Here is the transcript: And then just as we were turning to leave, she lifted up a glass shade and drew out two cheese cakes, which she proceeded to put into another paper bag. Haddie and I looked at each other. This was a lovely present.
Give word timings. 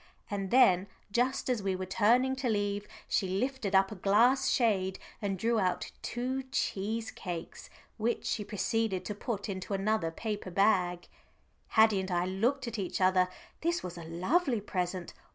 And 0.31 0.49
then 0.49 0.87
just 1.11 1.47
as 1.47 1.61
we 1.61 1.75
were 1.75 1.85
turning 1.85 2.35
to 2.37 2.49
leave, 2.49 2.87
she 3.07 3.27
lifted 3.27 3.75
up 3.75 3.91
a 3.91 3.95
glass 3.95 4.49
shade 4.49 4.97
and 5.21 5.37
drew 5.37 5.59
out 5.59 5.91
two 6.01 6.41
cheese 6.51 7.11
cakes, 7.11 7.69
which 7.97 8.25
she 8.25 8.43
proceeded 8.43 9.05
to 9.05 9.13
put 9.13 9.47
into 9.47 9.75
another 9.75 10.09
paper 10.09 10.49
bag. 10.49 11.07
Haddie 11.77 11.99
and 11.99 12.09
I 12.09 12.25
looked 12.25 12.67
at 12.67 12.79
each 12.79 12.99
other. 12.99 13.29
This 13.61 13.83
was 13.83 13.95
a 13.95 14.03
lovely 14.03 14.59
present. 14.59 15.13